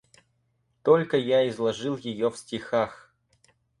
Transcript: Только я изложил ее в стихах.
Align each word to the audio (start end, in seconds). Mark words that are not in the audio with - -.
Только 0.81 1.15
я 1.15 1.47
изложил 1.47 1.95
ее 1.95 2.31
в 2.31 2.35
стихах. 2.35 3.13